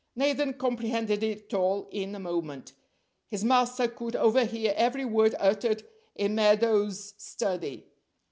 [0.15, 2.73] Nathan comprehended it all in a moment.
[3.27, 5.83] His master could overhear every word uttered
[6.15, 7.85] in Meadows' study.